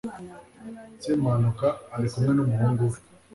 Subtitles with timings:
[1.01, 2.99] semuhanuka ari kumwe n'umuhungu we